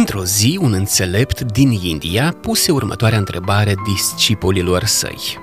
[0.00, 5.38] Într-o zi, un înțelept din India puse următoarea întrebare discipolilor săi.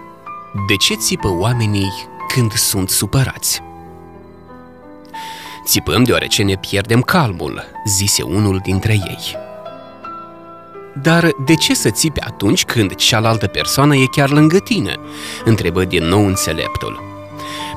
[0.68, 1.92] De ce țipă oamenii
[2.33, 3.62] când sunt supărați?
[5.65, 9.35] Țipăm deoarece ne pierdem calmul, zise unul dintre ei.
[11.01, 14.96] Dar de ce să țipi atunci când cealaltă persoană e chiar lângă tine?
[15.46, 17.03] întrebă din nou înțeleptul.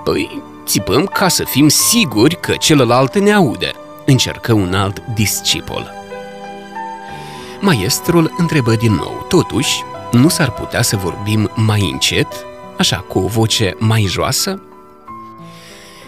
[0.05, 3.73] Păi, țipăm ca să fim siguri că celălalt ne aude,
[4.07, 6.00] încercă un alt discipol.
[7.61, 9.83] Maestrul întrebă din nou, totuși,
[10.13, 12.27] nu s-ar putea să vorbim mai încet,
[12.79, 14.63] așa, cu o voce mai joasă?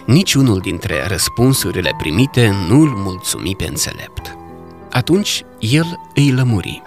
[0.05, 4.37] Niciunul dintre răspunsurile primite nu-l mulțumi pe înțelept.
[4.91, 6.81] Atunci el îi lămuri.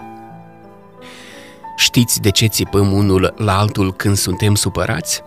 [1.77, 5.21] Știți de ce țipăm unul la altul când suntem supărați?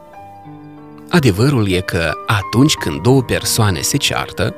[1.09, 4.55] Adevărul e că atunci când două persoane se ceartă,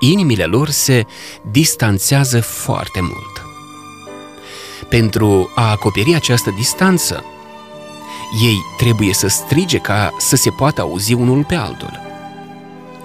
[0.00, 1.06] inimile lor se
[1.50, 3.53] distanțează foarte mult.
[4.88, 7.24] Pentru a acoperi această distanță,
[8.42, 12.00] ei trebuie să strige ca să se poată auzi unul pe altul.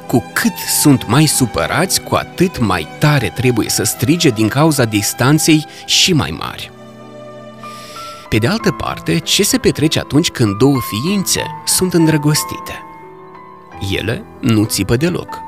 [0.07, 5.65] Cu cât sunt mai supărați, cu atât mai tare trebuie să strige din cauza distanței
[5.85, 6.71] și mai mari.
[8.29, 12.83] Pe de altă parte, ce se petrece atunci când două ființe sunt îndrăgostite?
[13.91, 15.39] Ele nu țipă deloc,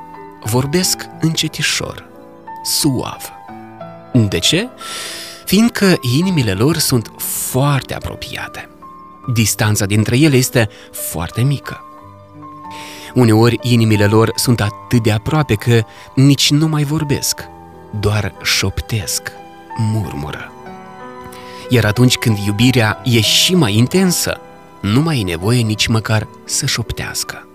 [0.43, 2.09] vorbesc încetișor,
[2.63, 3.31] suav.
[4.13, 4.69] De ce?
[5.51, 8.69] Fiindcă inimile lor sunt foarte apropiate.
[9.33, 11.83] Distanța dintre ele este foarte mică.
[13.13, 15.83] Uneori inimile lor sunt atât de aproape că
[16.15, 17.39] nici nu mai vorbesc,
[17.99, 19.31] doar șoptesc,
[19.77, 20.51] murmură.
[21.69, 24.39] Iar atunci când iubirea e și mai intensă,
[24.81, 27.47] nu mai e nevoie nici măcar să șoptească.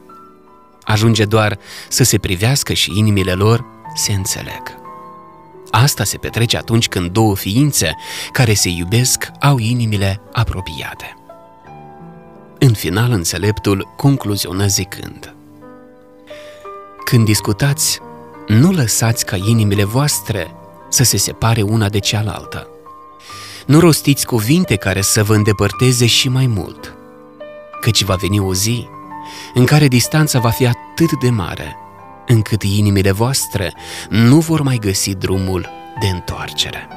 [0.82, 1.58] Ajunge doar
[1.88, 4.84] să se privească și inimile lor se înțeleg.
[5.82, 7.96] Asta se petrece atunci când două ființe
[8.32, 11.16] care se iubesc au inimile apropiate.
[12.58, 15.34] În final, înțeleptul concluzionă zicând
[17.04, 18.00] Când discutați,
[18.46, 20.54] nu lăsați ca inimile voastre
[20.88, 22.68] să se separe una de cealaltă.
[23.66, 26.94] Nu rostiți cuvinte care să vă îndepărteze și mai mult,
[27.80, 28.88] căci va veni o zi
[29.54, 31.76] în care distanța va fi atât de mare,
[32.26, 33.72] încât inimile voastre
[34.08, 35.68] nu vor mai găsi drumul
[36.00, 36.88] de întoarcere.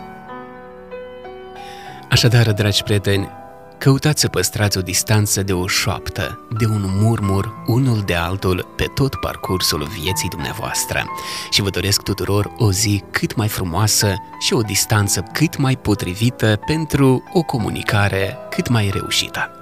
[2.10, 3.30] Așadar, dragi prieteni,
[3.78, 8.86] căutați să păstrați o distanță de o șoaptă, de un murmur, unul de altul, pe
[8.94, 11.06] tot parcursul vieții dumneavoastră.
[11.50, 16.60] Și vă doresc tuturor o zi cât mai frumoasă și o distanță cât mai potrivită
[16.66, 19.59] pentru o comunicare cât mai reușită.